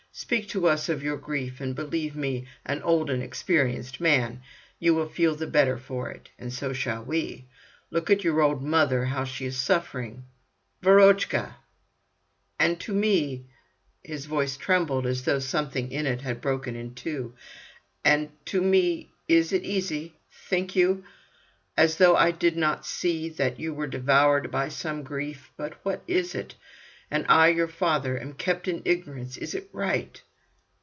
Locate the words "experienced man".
3.23-4.41